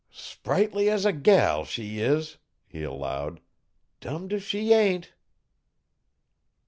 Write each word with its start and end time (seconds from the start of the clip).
"Sprightly 0.09 0.89
as 0.89 1.05
a 1.05 1.13
gal, 1.13 1.63
she 1.63 1.99
is," 1.99 2.39
he 2.67 2.81
allowed. 2.81 3.39
"Dummed 3.99 4.33
if 4.33 4.43
she 4.47 4.73
ain't!" 4.73 5.13